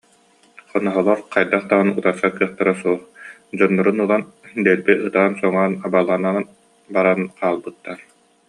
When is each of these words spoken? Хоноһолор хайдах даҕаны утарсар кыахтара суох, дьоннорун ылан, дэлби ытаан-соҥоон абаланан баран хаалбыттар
Хоноһолор 0.71 1.19
хайдах 1.33 1.63
даҕаны 1.69 1.91
утарсар 1.97 2.31
кыахтара 2.37 2.73
суох, 2.81 3.01
дьоннорун 3.57 3.97
ылан, 4.03 4.23
дэлби 4.65 4.93
ытаан-соҥоон 5.07 5.73
абаланан 5.85 6.43
баран 6.95 7.21
хаалбыттар 7.39 7.99